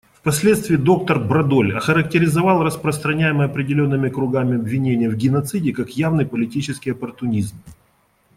Впоследствии 0.15 0.77
доктор 0.77 1.19
Брадоль 1.19 1.77
охарактеризовал 1.77 2.63
распространяемые 2.63 3.45
определенными 3.45 4.09
кругами 4.09 4.55
обвинения 4.55 5.07
в 5.07 5.15
геноциде 5.15 5.73
как 5.73 5.91
«явный 5.91 6.25
политический 6.25 6.89
оппортунизм». 6.89 7.55